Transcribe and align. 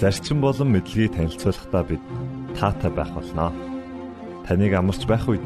зарчим 0.00 0.40
болон 0.40 0.68
мэдлэгийг 0.72 1.12
танилцуулахдаа 1.14 1.82
бид 1.84 2.02
таатай 2.58 2.90
байх 2.90 3.10
болноо. 3.14 3.50
Таныг 4.46 4.72
амарч 4.74 5.02
байх 5.06 5.24
үед 5.28 5.44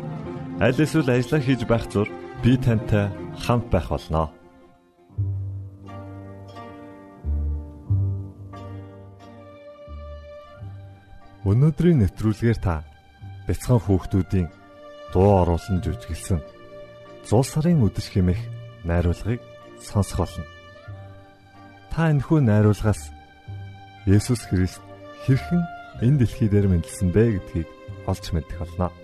аль 0.61 0.81
эсвэл 0.85 1.11
ажиллаа 1.13 1.41
хийж 1.43 1.63
байх 1.69 1.85
зур 1.93 2.09
би 2.43 2.57
тантай 2.57 3.11
хамт 3.45 3.67
байх 3.71 3.89
болноо. 3.91 4.29
Өнөөдрийн 11.47 12.03
нэвтрүүлгээр 12.03 12.59
та 12.59 12.83
бяцхан 13.47 13.79
хүүхдүүдийн 13.79 14.51
дуу 15.15 15.47
оруулан 15.47 15.79
жүжиглсэн 15.79 16.43
зул 17.23 17.47
сарын 17.47 17.87
үдэш 17.87 18.11
хэмэх 18.11 18.41
найруулгыг 18.83 19.39
сонсох 19.79 20.27
болно. 20.27 20.45
Та 21.95 22.11
энэхүү 22.11 22.43
найруулгаас 22.43 23.15
Есүс 24.07 24.47
Христ 24.47 24.79
хэрхэн 25.27 25.63
энэ 26.07 26.23
дэлхий 26.23 26.47
дээр 26.47 26.71
мэндэлсэн 26.71 27.11
бэ 27.11 27.43
гэдгийг 27.43 27.69
олж 28.07 28.25
мэдэх 28.31 28.59
болно. 28.63 28.95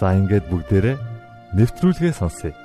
За 0.00 0.16
ингээд 0.16 0.48
бүгдээрээ 0.48 0.96
нэвтрүүлгээ 1.52 2.12
сонсъё. 2.16 2.56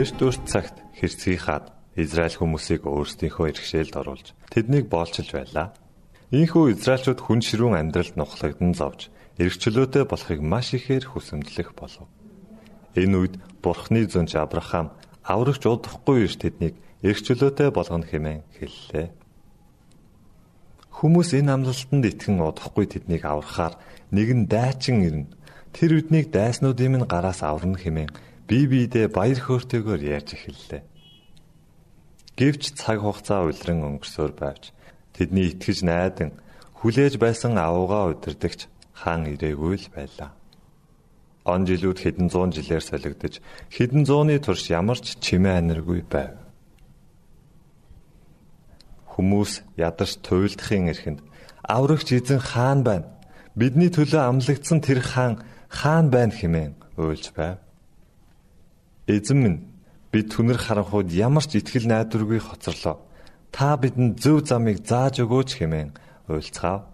Эрт 0.00 0.16
үрт 0.16 0.48
цагт 0.48 0.80
хэрцгий 0.96 1.36
хаад 1.36 1.76
Израиль 1.92 2.32
хүмүүсийг 2.32 2.88
өөрсдийнхөө 2.88 3.52
иргэшээлд 3.52 4.00
оруулж 4.00 4.32
тэднийг 4.48 4.88
боолчилж 4.88 5.28
байлаа. 5.36 5.76
Ийхүү 6.32 6.72
Израильчууд 6.72 7.20
хүн 7.20 7.44
ширүүн 7.44 7.76
амьдралд 7.76 8.16
нухлагдан 8.16 8.72
зовж 8.72 9.12
эргчлөөтэй 9.36 10.08
болохыг 10.08 10.40
маш 10.40 10.72
ихээр 10.72 11.04
хүсэмжлэх 11.04 11.76
болов. 11.76 12.08
Энэ 12.96 13.12
үед 13.20 13.34
Бурхны 13.60 14.08
зөнч 14.08 14.40
Авраам 14.40 14.96
аврагч 15.20 15.68
удахгүй 15.68 16.24
ирж 16.24 16.48
тэднийг 16.48 16.80
эргчлөөтэй 17.04 17.68
болгоно 17.68 18.08
хэмээн 18.08 18.40
хэллээ. 18.56 19.12
Хүмүүс 20.96 21.36
энэ 21.36 21.52
амлалтанд 21.60 22.08
итгэн 22.08 22.40
удахгүй 22.40 22.88
тэднийг 22.88 23.28
аврахаар 23.28 23.76
нэгэн 24.16 24.48
дайчин 24.48 25.04
ирнэ. 25.04 25.28
Тэр 25.76 26.00
үднийг 26.00 26.32
дайснуудын 26.32 26.88
минь 26.88 27.04
гараас 27.04 27.44
аварна 27.44 27.76
хэмээн 27.76 28.29
бие 28.50 28.66
биедээ 28.66 29.06
баяр 29.14 29.38
хөөртэйгээр 29.38 30.02
ярьж 30.18 30.34
эхэллээ. 30.34 30.82
Гэвч 32.34 32.74
цаг 32.74 32.98
хугацаа 33.06 33.46
улиран 33.46 33.86
өнгөрсөөр 33.86 34.32
байвч 34.34 34.74
тэдний 35.14 35.54
итгэж 35.54 35.86
найдан 35.86 36.34
хүлээж 36.82 37.14
байсан 37.22 37.54
авууга 37.62 38.10
удирдахч 38.10 38.66
хаан 38.90 39.30
ирээгүй 39.30 39.76
л 39.78 39.88
байлаа. 39.94 40.34
Он 41.46 41.62
жилүүд 41.62 41.98
хэдэн 42.02 42.26
зуун 42.26 42.50
жилээр 42.50 42.82
солигдож 42.82 43.38
хэдэн 43.70 44.02
зууны 44.02 44.42
турш 44.42 44.66
ямар 44.66 44.98
ч 44.98 45.14
чимээ 45.22 45.62
аниргүй 45.62 46.02
байв. 46.10 46.34
Хүмүүс 49.14 49.62
ядарч 49.78 50.18
туйлдахын 50.26 50.90
эрхэнд 50.90 51.20
аврагч 51.62 52.18
эзэн 52.18 52.42
хаан 52.42 52.82
байна. 52.82 53.06
Бидний 53.54 53.94
төлөө 53.94 54.26
амлагдсан 54.26 54.82
тэр 54.82 55.00
хаан 55.06 55.38
хаан 55.70 56.10
байна 56.10 56.34
хэмээн 56.34 56.74
уйлж 56.98 57.30
байв. 57.38 57.62
Эзэн 59.06 59.38
минь 59.40 59.58
бид 60.12 60.34
түнэр 60.34 60.58
харанхууд 60.58 61.08
ямар 61.14 61.44
ч 61.46 61.62
итгэл 61.62 61.86
найдваргүй 61.86 62.40
хоцорлоо. 62.42 63.00
Та 63.54 63.76
бидэнд 63.76 64.18
зөв 64.20 64.44
замыг 64.44 64.82
зааж 64.84 65.22
өгөөч 65.24 65.50
хэмээн 65.62 65.90
уйлцгаав. 66.28 66.86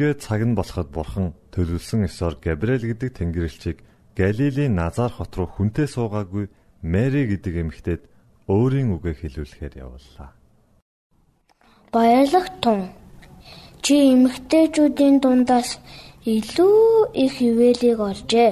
Ингээд 0.00 0.24
цаг 0.24 0.40
нь 0.48 0.56
болоход 0.56 0.88
бурхан 0.96 1.36
төлөвлөсөн 1.52 2.08
ёсоор 2.08 2.40
Габриэл 2.40 2.88
гэдэг 2.88 3.20
тэнгэрлэгчийг 3.20 3.84
Галилийн 4.16 4.72
Назар 4.72 5.12
хот 5.12 5.36
руу 5.36 5.44
хүнтэй 5.44 5.84
суугаагүй 5.92 6.48
Мэри 6.80 7.28
гэдэг 7.28 7.54
эмэгтэйд 7.60 8.02
өөрийн 8.48 8.96
үгээ 8.96 9.14
хэлүүлэхээр 9.20 9.74
явууллаа. 9.84 10.32
Баярлах 11.92 12.48
тун. 12.64 12.88
Чи 13.84 14.16
эмэгтэйчүүдийн 14.16 15.20
дундаас 15.20 15.76
илүү 16.24 17.12
их 17.20 17.36
хിവэлийг 17.36 18.00
олжээ. 18.00 18.50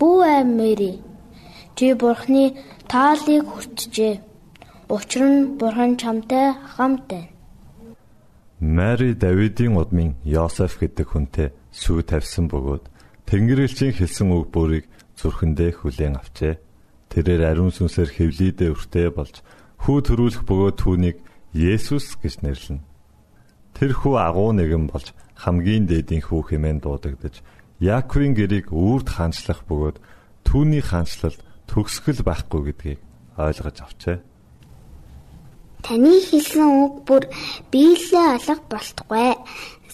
Бүү 0.00 0.16
аим 0.24 0.48
Мэри. 0.56 1.04
Чи 1.76 1.92
бурхны 1.92 2.56
тааллыг 2.88 3.44
хүртжээ. 3.44 4.14
Учир 4.88 5.24
нь 5.28 5.60
бурхан 5.60 6.00
чамтай 6.00 6.56
хамт 6.56 7.04
байна. 7.04 7.35
Мари 8.60 9.12
Давидын 9.12 9.76
удмын 9.76 10.16
Йосеф 10.24 10.80
гэдэг 10.80 11.12
хүнтэй 11.12 11.48
сүү 11.76 12.08
тавьсан 12.08 12.48
бөгөөд 12.48 12.88
Тэнгэрлэгчийн 13.28 13.92
хэлсэн 13.92 14.32
үг 14.32 14.48
бүрийг 14.48 14.88
зүрхэндээ 15.20 15.84
хүлээн 15.84 16.16
авчээ. 16.16 16.56
Тэрээр 17.12 17.42
ариун 17.52 17.68
сүнсээр 17.68 18.16
хевлийдээ 18.16 18.72
өртөө 18.72 19.12
болж 19.12 19.44
хүү 19.84 19.98
төрүүлэх 20.08 20.42
бөгөөд 20.48 20.76
түүнийг 20.80 21.20
Есүс 21.52 22.16
гэж 22.16 22.40
нэрлэнэ. 22.40 22.80
Тэр 23.76 23.92
хүү 23.92 24.14
агуу 24.24 24.56
нэгэн 24.56 24.88
болж 24.88 25.12
хамгийн 25.36 25.84
дээдийн 25.84 26.24
хүү 26.24 26.56
хэмээн 26.56 26.80
дуудагдж 26.80 27.44
Яаковын 27.76 28.32
гэрийг 28.32 28.72
үрд 28.72 29.20
хаанчлах 29.20 29.68
бөгөөд 29.68 30.00
түүний 30.48 30.80
хаанчлалд 30.80 31.44
төгсгөл 31.68 32.24
байхгүй 32.24 32.72
гэдгийг 32.72 33.00
ойлгож 33.36 33.76
авчээ. 33.84 34.16
Таны 35.86 36.18
хэлсэн 36.18 36.66
үг 36.82 36.94
бүр 37.06 37.24
биелээ 37.70 38.26
алга 38.34 38.58
болтугай. 38.66 39.38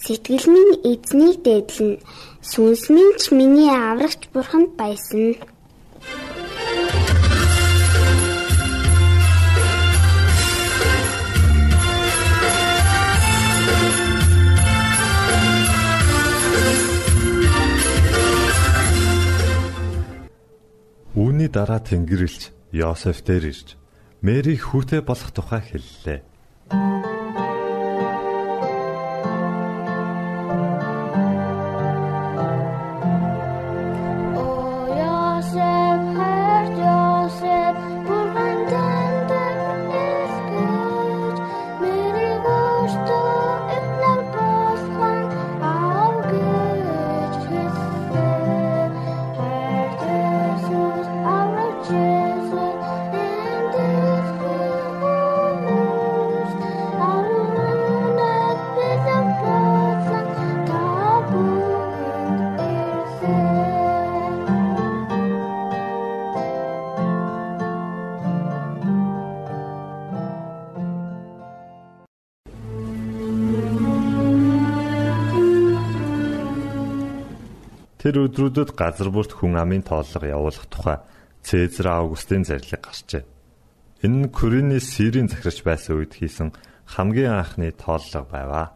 Сэтгэл 0.01 0.49
минь 0.49 0.73
эзнийг 0.89 1.45
дээдлэн. 1.45 2.01
Сүнс 2.41 2.89
минь 2.89 3.13
ч 3.21 3.29
миний 3.29 3.69
аврагч 3.69 4.25
бурханд 4.33 4.73
баясна. 4.73 5.37
Үүний 21.13 21.49
дараа 21.53 21.85
Тэнгэрлэгч 21.85 22.49
Йосеф 22.73 23.21
дээр 23.21 23.53
ирж 23.53 23.77
Мэри 24.23 24.55
хүүтэй 24.55 25.03
болох 25.03 25.35
тухай 25.35 25.59
хэллээ. 25.59 26.19
Тэр 78.03 78.27
өдрүүдэд 78.27 78.75
газар 78.75 79.07
бүрт 79.15 79.31
хүн 79.31 79.55
амын 79.55 79.87
тооллого 79.87 80.27
явуулах 80.27 80.67
тухай 80.67 80.99
Цэзар 81.39 81.87
Августын 82.03 82.43
зарлиг 82.43 82.83
гарчээ. 82.83 83.23
Энэ 84.03 84.27
нь 84.27 84.31
Курины 84.35 84.83
Сирийн 84.83 85.31
захирч 85.31 85.63
байсан 85.63 86.03
үед 86.03 86.11
хийсэн 86.11 86.51
хамгийн 86.83 87.31
анхны 87.31 87.71
тооллого 87.71 88.27
байваа. 88.27 88.75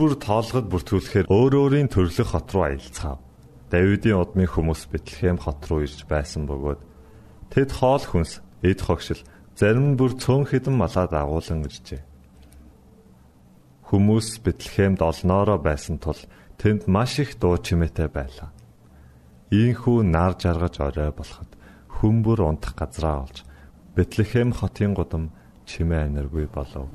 Бүр 0.00 0.16
тоолгод 0.16 0.72
бүртгүүлэхээр 0.72 1.28
өөр 1.28 1.54
өөрийн 1.60 1.92
төрлөх 1.92 2.32
хот 2.32 2.48
руу 2.56 2.64
аялцгаав. 2.72 3.20
Давидын 3.68 4.16
удмын 4.16 4.48
хүмүүс 4.48 4.88
Бэтлехэм 4.88 5.36
хот 5.44 5.60
руу 5.68 5.84
ирж 5.84 6.08
байсан 6.08 6.48
бөгөөд 6.48 6.80
тэд 7.52 7.68
хоол 7.68 8.00
хүнс, 8.00 8.40
эд 8.64 8.80
хогшил, 8.80 9.20
зарим 9.60 9.92
нь 9.92 9.98
бүр 10.00 10.16
цөөн 10.16 10.48
хэдэн 10.48 10.72
малаа 10.72 11.04
дагуулan 11.04 11.68
иржээ. 11.68 12.00
Хүмүүс 13.92 14.40
Бэтлехемд 14.40 15.04
олноороо 15.04 15.60
байсан 15.60 16.00
тул 16.00 16.16
тэнд 16.56 16.88
маш 16.88 17.20
их 17.20 17.36
дуу 17.36 17.60
чимээтэй 17.60 18.08
байлаа. 18.08 18.56
Ийхүү 19.52 20.00
нар 20.00 20.32
жаргаж 20.40 20.80
орой 20.80 21.12
болоход 21.12 21.52
хүн 22.00 22.24
бүр 22.24 22.48
унтах 22.48 22.72
газраа 22.72 23.28
олж 23.28 23.44
Бэтлехэм 23.92 24.56
хотын 24.56 24.96
гудам 24.96 25.28
чимээ 25.68 26.08
аниргүй 26.08 26.48
болов. 26.48 26.88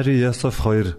Мари 0.00 0.16
Ясоф 0.16 0.64
хоёр 0.64 0.96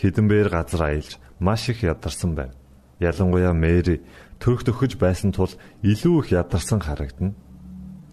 хідэнбээр 0.00 0.48
газар 0.48 0.82
аялж 0.88 1.20
маш 1.44 1.68
их 1.68 1.84
ядарсан 1.84 2.32
байна. 2.32 2.56
Ялангуяа 2.96 3.52
Мэри 3.52 4.00
төрх 4.40 4.64
төхөж 4.64 4.96
байсан 4.96 5.36
тул 5.36 5.52
илүү 5.84 6.24
их 6.24 6.32
ядарсан 6.32 6.80
харагдана. 6.80 7.36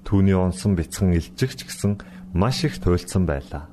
Түүний 0.03 0.36
онсон 0.36 0.75
бяцхан 0.75 1.15
илжигч 1.15 1.63
гэсэн 1.63 2.03
маш 2.36 2.67
их 2.67 2.75
туйлдсан 2.75 3.24
байлаа. 3.24 3.72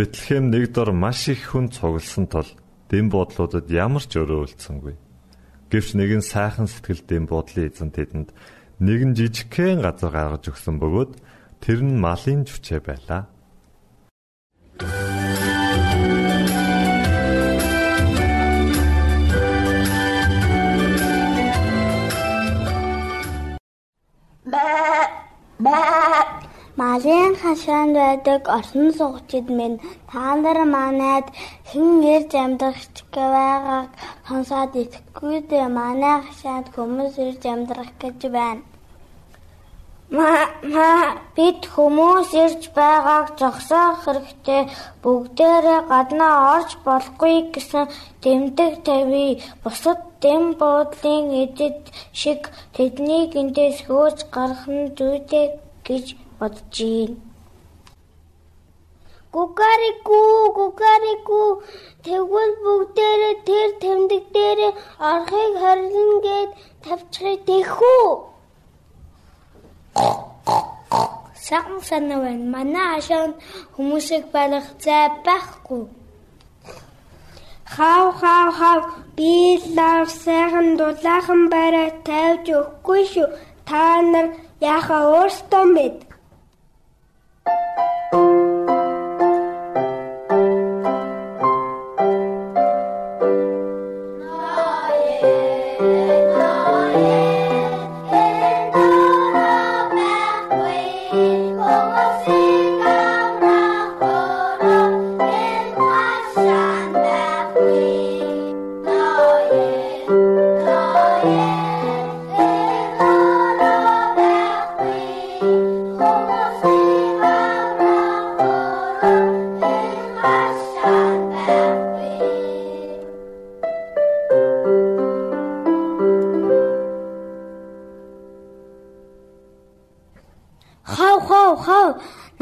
Бэтлехэм 0.00 0.48
нэг 0.48 0.72
дор 0.72 0.96
маш 0.96 1.28
их 1.28 1.52
хүн 1.52 1.68
цугласан 1.68 2.24
тул 2.24 2.48
дэм 2.88 3.12
бодлуудад 3.12 3.68
ямар 3.68 4.00
ч 4.00 4.16
өрөөлдсөнгүй. 4.16 4.96
Гэвч 5.68 5.88
нэгэн 5.92 6.24
сайхан 6.24 6.72
сэтгэл 6.72 7.04
дэм 7.04 7.28
бодлын 7.28 7.68
эзэн 7.68 7.92
тэдэнд 7.92 8.32
нэгэн 8.80 9.12
жижигхэн 9.12 9.84
газар 9.84 10.08
гаргаж 10.08 10.56
өгсөн 10.56 10.80
бөгөөд 10.80 11.20
тэр 11.60 11.84
нь 11.84 12.00
малын 12.00 12.48
жүчээ 12.48 12.80
байлаа. 12.80 13.28
Хашаанд 27.70 27.96
байдаг 28.02 28.42
орсон 28.56 28.88
суугчид 28.98 29.46
минь 29.58 29.78
та 30.10 30.22
нар 30.42 30.58
манайд 30.76 31.26
хэн 31.70 31.88
ирж 32.14 32.32
амьдрах 32.44 32.82
байгааг 33.14 33.88
сонсоод 34.28 34.72
итгэхгүй 34.82 35.36
дээ 35.50 35.66
манай 35.78 36.16
хашаанд 36.26 36.66
хүмүүс 36.74 37.14
ирж 37.26 37.42
амьдрах 37.54 37.90
гэж 38.02 38.20
байна. 38.36 38.62
Маа 40.16 41.06
бид 41.36 41.60
хүмүүс 41.74 42.30
ирж 42.44 42.62
байгааг 42.78 43.26
зогсоох 43.40 43.98
хэрэгтэй 44.04 44.62
бүгдээрээ 45.02 45.80
гаднаа 45.92 46.36
орж 46.56 46.70
болохгүй 46.86 47.36
гэсэн 47.54 47.84
тэмдэг 48.22 48.72
тавь. 48.86 49.16
Бусад 49.62 50.00
дэм 50.22 50.42
буудлын 50.60 51.24
эдэд 51.42 51.78
шиг 52.20 52.40
тэдний 52.74 53.24
гинтээс 53.32 53.78
хөөж 53.86 54.18
гарах 54.34 54.64
нь 54.74 54.92
зүйтэй 54.98 55.46
гэж 55.86 56.06
бодож 56.38 56.78
байна. 56.82 57.29
Гугарику 59.34 60.20
гугарику 60.58 61.62
тэгвэл 62.04 62.52
бүгдээрээ 62.64 63.36
тэр 63.46 63.70
тэмдэг 63.82 64.24
дээр 64.34 64.60
орохыг 65.10 65.52
харилна 65.62 66.16
гэд 66.26 66.50
тавьчихыг 66.82 67.40
тэхүү. 67.46 68.06
Сагн 71.46 71.78
санаа 71.88 72.18
байна. 72.24 72.46
Манай 72.54 72.88
хашаанд 72.94 73.34
хүмүүсийг 73.74 74.24
барих 74.34 74.66
зай 74.84 75.06
байхгүй. 75.26 75.82
Хав 77.74 78.06
хав 78.20 78.48
хав 78.58 78.80
би 79.16 79.62
лав 79.76 80.06
сайхан 80.24 80.68
дулаахан 80.78 81.42
барай 81.54 81.90
тавьж 82.08 82.46
өгөхгүй 82.58 83.02
шүү. 83.12 83.28
Та 83.68 84.02
нар 84.12 84.26
яхаа 84.74 85.02
өөртөө 85.14 85.64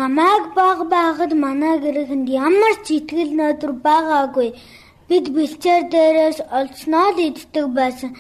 мэд. 0.07 0.43
байхад 0.95 1.33
манай 1.45 1.75
гэрээхэнд 1.85 2.27
ямар 2.47 2.75
ч 2.85 2.87
итгэл 2.99 3.33
найдвар 3.41 3.73
байгаагүй. 3.87 4.49
Бид 5.09 5.27
бэлчээр 5.35 5.83
дээрээс 5.93 6.39
олцноо 6.59 7.09
л 7.15 7.19
иддэг 7.29 7.67
байсан. 7.79 8.11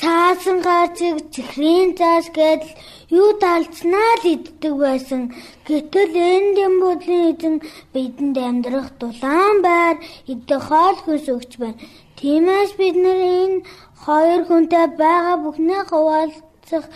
Цаасан 0.00 0.58
гарцыг 0.66 1.16
чихрийн 1.32 1.90
цаас 1.98 2.26
гэдэл 2.36 2.72
юу 3.18 3.30
талцнаа 3.42 4.12
л 4.20 4.24
иддэг 4.34 4.74
байсан. 4.84 5.22
Гэтэл 5.68 6.14
энэ 6.32 6.54
дэмбөдлийн 6.56 7.24
эзэн 7.30 7.56
бидэнд 7.94 8.36
амьдрах 8.48 8.88
дулаан 9.00 9.56
байр 9.66 9.96
идэх 10.32 10.62
хоол 10.68 10.96
хүс 11.04 11.26
өгч 11.34 11.52
байна. 11.62 11.82
Тиймээс 12.18 12.72
бид 12.80 12.96
нар 13.04 13.20
энэ 13.42 13.64
хоёр 14.04 14.42
хүнтэй 14.48 14.86
байгаа 15.02 15.36
бүхнээ 15.44 15.82
хуваалцах 15.90 16.86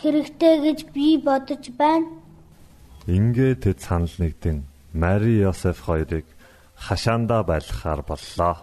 хэрэгтэй 0.00 0.54
гэж 0.64 0.78
би 0.94 1.06
бодож 1.26 1.64
байна. 1.80 2.06
Ингээд 3.06 3.62
тэд 3.62 3.78
санал 3.78 4.10
нэгдэн 4.18 4.66
Мари 4.90 5.38
Йосеф 5.38 5.78
хоёрыг 5.86 6.26
хашаандаа 6.74 7.42
байлгахаар 7.46 8.02
боллоо. 8.02 8.54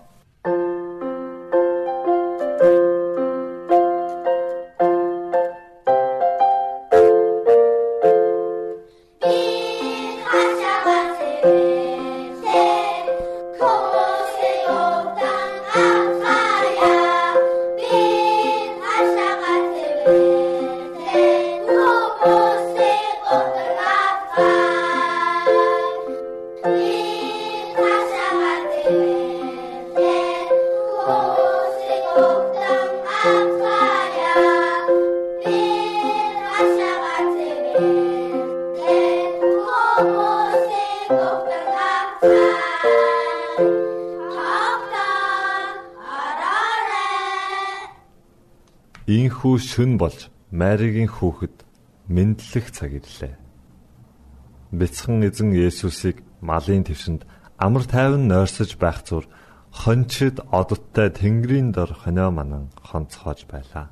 Ийхүү 49.44 49.60
шүн 49.60 50.00
болж 50.00 50.32
Маригийн 50.56 51.12
хүүхэд 51.12 51.68
мэдлэх 52.08 52.72
цаг 52.72 52.96
ирлээ. 52.96 53.36
Бяцхан 54.72 55.20
эзэн 55.28 55.52
Есүсийг 55.52 56.24
малын 56.40 56.88
твшинд 56.88 57.28
амар 57.60 57.84
тайван 57.84 58.32
нойрсож 58.32 58.80
байх 58.80 59.04
зур 59.04 59.28
хончид 59.68 60.40
одоттой 60.48 61.12
тэнгэрийн 61.12 61.76
дор 61.76 61.92
хонио 61.92 62.32
манан 62.32 62.72
хонцоож 62.88 63.44
байлаа. 63.52 63.92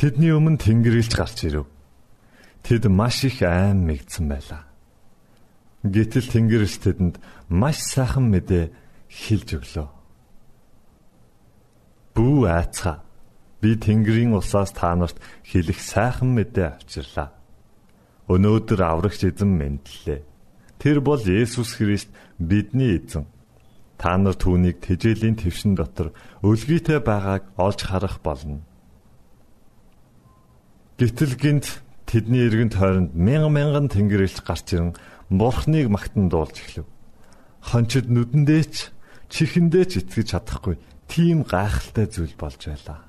Тэдний 0.00 0.32
өмнө 0.32 0.56
тэнгэрэлж 0.56 1.12
гарч 1.12 1.44
ирэв. 1.44 1.68
Тэд 2.64 2.88
маш 2.88 3.20
их 3.28 3.44
айн 3.44 3.84
мэгдсэн 3.84 4.32
байлаа. 4.32 4.64
Гэтэл 5.84 6.24
тэнгэрэлч 6.24 6.76
тэдэнд 6.80 7.20
маш 7.52 7.84
сайхан 7.84 8.32
мэдээ 8.32 8.72
хэлж 9.12 9.48
өглөө. 9.60 9.88
Бүү 12.16 12.40
айцгаа. 12.48 13.04
Би 13.60 13.76
тэнгэрийн 13.76 14.32
усаас 14.32 14.72
та 14.72 14.96
нарт 14.96 15.20
хэлэх 15.44 15.76
сайхан 15.76 16.32
мэдээ 16.32 16.80
авчирлаа. 16.80 17.36
Өнөөдөр 18.32 18.80
аврагч 18.80 19.28
эзэн 19.28 19.52
мэдлээ. 19.52 20.24
Тэр 20.80 21.04
бол 21.04 21.20
Есүс 21.20 21.76
Христ 21.76 22.08
бидний 22.40 22.96
эзэн 22.96 23.28
та 24.00 24.16
нар 24.16 24.32
түүнийг 24.32 24.80
тэжээлийн 24.80 25.36
твшин 25.36 25.76
дотор 25.76 26.16
өлгийтэй 26.40 27.04
байгааг 27.04 27.52
олж 27.60 27.84
харах 27.84 28.24
болно. 28.24 28.64
Гэтэл 31.00 31.32
гинт 31.40 31.80
тэдний 32.04 32.44
эргэн 32.44 32.76
тойронд 32.76 33.16
мянган 33.16 33.56
мянган 33.56 33.86
тэнгэрэлч 33.88 34.44
гарч 34.44 34.76
ирэн 34.76 34.92
бурхныг 35.32 35.88
магтан 35.88 36.28
дуулж 36.28 36.60
эхлэв. 36.60 36.84
Хончид 37.64 38.12
нүдэндээ 38.12 38.62
ч 38.68 38.92
чихэндээ 39.32 39.84
ч 39.88 39.92
итгэж 40.04 40.36
чадахгүй 40.36 40.76
тийм 41.08 41.48
гайхалтай 41.48 42.04
зүйл 42.04 42.36
болж 42.36 42.60
байлаа. 42.68 43.00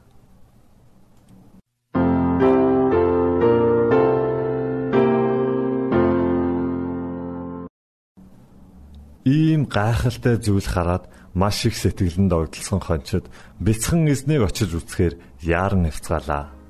Ийм 9.28 9.68
гайхалтай 9.68 10.40
зүйл 10.40 10.64
хараад 10.64 11.12
маш 11.36 11.68
их 11.68 11.76
сэтгэлэн 11.76 12.32
догдолсон 12.32 12.80
хончид 12.80 13.28
бяцхан 13.60 14.08
эзнийг 14.08 14.48
очиж 14.48 14.80
үзэхээр 14.80 15.20
яаран 15.44 15.92
навцгаалаа. 15.92 16.61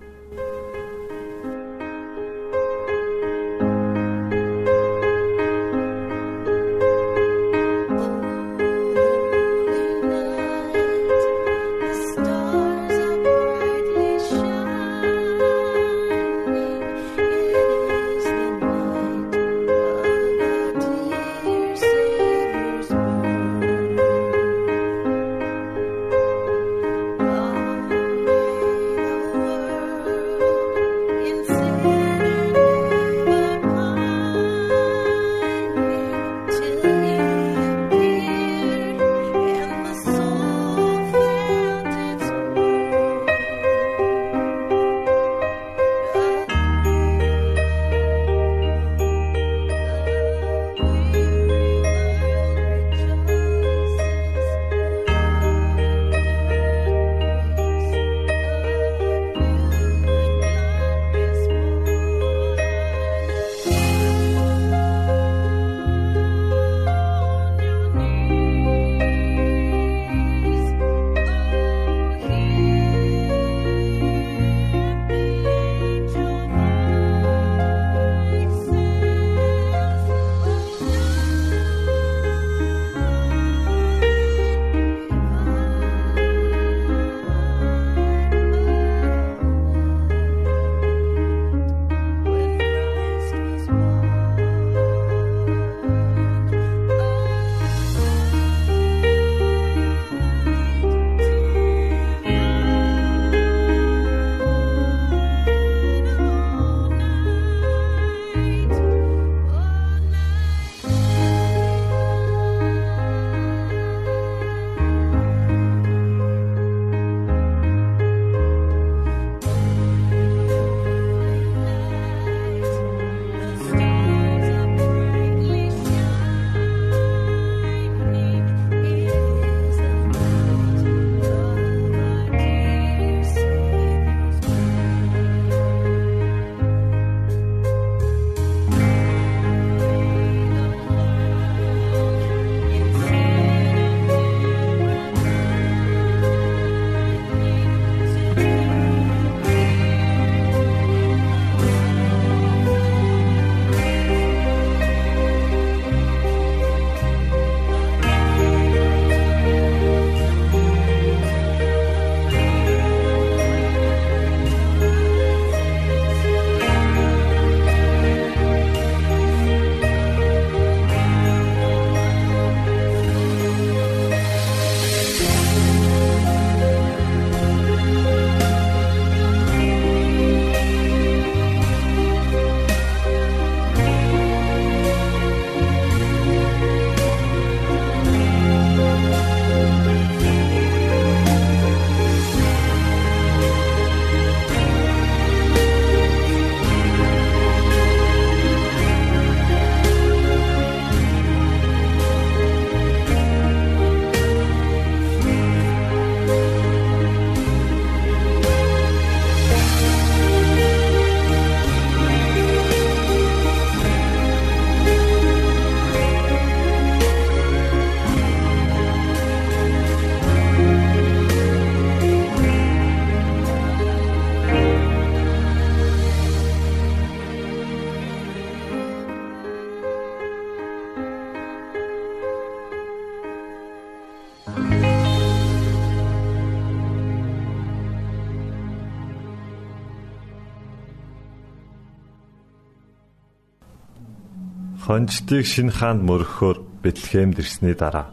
Хонжтыг 244.81 245.45
шинэ 245.45 245.73
хаанд 245.77 246.01
мөрөхөөр 246.09 246.57
Бэтлехемд 246.81 247.37
ирсний 247.37 247.77
дараа 247.77 248.09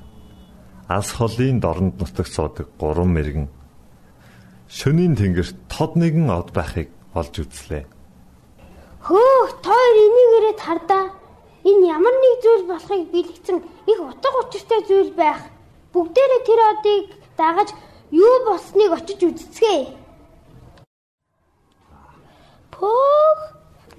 алс 0.88 1.16
холын 1.16 1.60
дорнд 1.64 1.96
нутагт 1.96 2.28
суудаг 2.28 2.68
гурван 2.80 3.08
мэрэгэн 3.16 3.48
шөнийн 4.68 5.16
тэнгэрт 5.16 5.56
тод 5.72 5.96
нэгэн 5.96 6.28
од 6.28 6.52
байхыг 6.52 6.88
олж 7.16 7.34
үзлээ. 7.40 7.84
Хөө, 9.00 9.40
тоор 9.64 9.96
энийг 10.04 10.30
ирээд 10.36 10.60
хардаа. 10.60 11.04
Энэ 11.64 11.88
ямар 11.96 12.16
нэг 12.20 12.34
зүйл 12.44 12.64
болохыг 12.68 13.02
бэлэгцэн 13.12 13.58
их 13.88 13.98
утга 14.04 14.28
учиртай 14.36 14.80
зүйл 14.84 15.12
байх. 15.16 15.40
Бүгдээрээ 15.92 16.42
тэр 16.44 16.60
одыг 16.72 17.06
дагаж 17.40 17.68
юу 18.12 18.34
болсныг 18.44 18.92
очиж 18.92 19.20
үзцгээе. 19.24 19.88
Пөх 22.72 23.17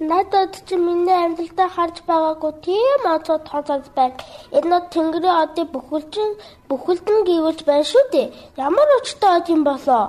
Надад 0.00 0.56
чи 0.66 0.76
миний 0.80 1.12
амьдралдаа 1.12 1.68
харж 1.76 1.96
байгаагүй 2.08 2.52
тийм 2.64 3.00
онцгой 3.04 3.40
тооцоос 3.44 3.92
байна. 3.92 4.16
Энэ 4.56 4.76
нь 4.80 4.88
Тэнгэрийн 4.92 5.40
одыг 5.44 5.68
бүхэлдэн 5.76 6.30
бүхэлдэн 6.68 7.18
гівүүлж 7.28 7.60
байна 7.68 7.84
шүү 7.84 8.04
дээ. 8.12 8.32
Ямар 8.56 8.88
очтой 8.96 9.30
од 9.36 9.46
юм 9.52 9.60
болоо? 9.68 10.04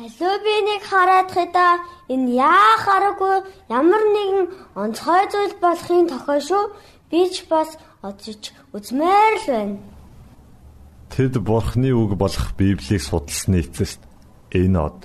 Алуу 0.00 0.34
би 0.44 0.54
нэг 0.64 0.82
хараад 0.88 1.28
хэдаа 1.28 1.72
энэ 2.08 2.32
яа 2.40 2.72
хараагүй 2.80 3.36
ямар 3.68 4.04
нэгэн 4.16 4.48
онцгой 4.82 5.24
зүйл 5.28 5.54
болохын 5.60 6.08
тохиол 6.08 6.40
шүү. 6.48 6.64
Би 7.12 7.28
ч 7.28 7.44
бас 7.52 7.76
одж 8.00 8.48
үзмээр 8.72 9.34
л 9.44 9.46
байна. 9.52 9.76
Тэд 11.12 11.36
Бурхны 11.36 11.92
үг 11.92 12.16
болох 12.16 12.56
Библийг 12.56 13.04
судалсны 13.04 13.60
эцэст 13.60 14.00
энэ 14.56 14.80
од 14.80 14.98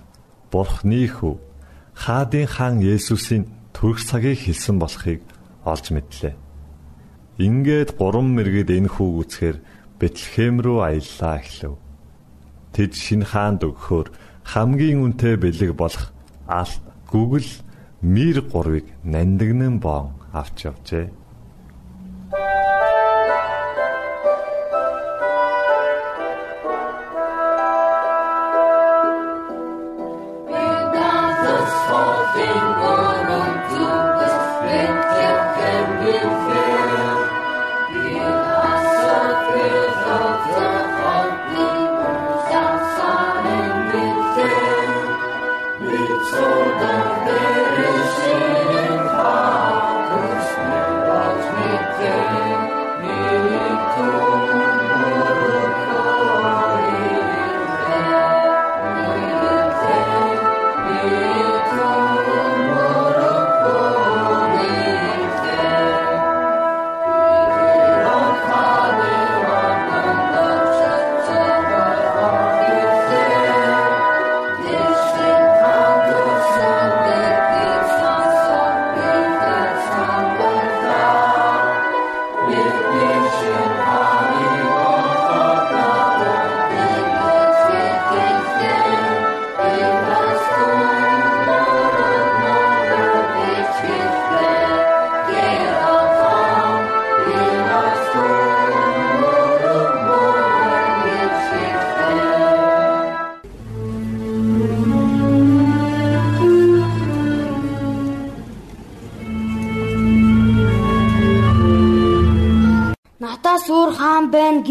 Бурхны 0.48 1.12
хүү 1.12 1.36
хаадын 1.92 2.48
хаан 2.48 2.80
Есүсийн 2.80 3.55
төрөх 3.76 4.00
цагийг 4.08 4.40
хэлсэн 4.40 4.80
болохыг 4.80 5.22
олж 5.68 5.86
мэдлээ. 5.92 6.34
Ингээд 7.44 8.00
гурван 8.00 8.32
мэрэгд 8.32 8.72
энэ 8.72 8.90
хүүг 8.96 9.16
үцхээр 9.28 9.58
Бэтлехэм 10.00 10.64
рүү 10.64 10.80
аяллаа 10.88 11.36
эхлэв. 11.44 11.76
Тэд 12.72 12.92
шинэ 12.96 13.28
хаанд 13.28 13.68
өгөхөөр 13.68 14.08
хамгийн 14.48 15.04
үнэтэй 15.04 15.36
бэлэг 15.36 15.72
болох 15.76 16.16
алт 16.48 16.84
гүгэл 17.12 17.52
мир 18.00 18.40
гурвыг 18.44 18.88
нандинан 19.04 19.80
боон 19.84 20.16
авч 20.32 20.68
явжээ. 20.72 21.12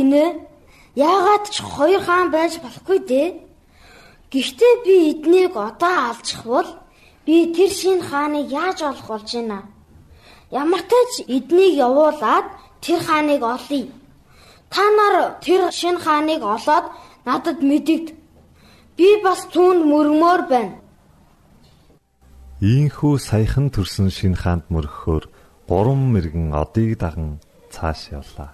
Гинэ. 0.04 0.26
Яагаад 0.96 1.44
ч 1.50 1.62
хоёр 1.62 2.02
хаан 2.04 2.28
байж 2.30 2.60
болохгүй 2.60 2.98
дээ. 3.08 3.28
Гэхдээ 4.30 4.74
би 4.84 4.94
эднийг 5.10 5.56
одоо 5.56 5.94
алжихвал 6.10 6.68
би 7.26 7.52
тэр 7.56 7.70
шин 7.70 8.00
хааныг 8.02 8.50
яаж 8.50 8.78
олох 8.82 9.08
болж 9.08 9.30
байна? 9.34 9.60
Ямар 10.50 10.82
ч 11.12 11.14
эднийг 11.26 11.74
явуулаад 11.86 12.46
тэр 12.84 13.00
хааныг 13.00 13.42
олъё. 13.42 13.90
Та 14.70 14.82
нар 14.98 15.38
тэр 15.44 15.72
шин 15.72 15.96
хааныг 15.98 16.42
олоод 16.42 16.86
надад 17.26 17.58
мэдэгд. 17.62 18.14
Би 18.96 19.08
бас 19.24 19.40
түүнд 19.50 19.82
мөргмөр 19.90 20.40
байна. 20.52 20.78
Ийхүү 22.62 23.18
саяхан 23.18 23.66
төрсөн 23.74 24.08
шинэ 24.14 24.38
хаанд 24.38 24.64
мөргөхөөр 24.70 25.24
гурван 25.68 26.02
мэрэгэн 26.14 26.54
одыг 26.54 26.98
даган 27.02 27.42
цааш 27.74 28.14
явлаа. 28.14 28.53